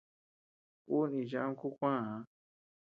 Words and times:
Ú 0.95 0.97
níchi 1.11 1.37
ama 1.41 1.57
kú 1.59 1.67
kuäa. 1.77 2.15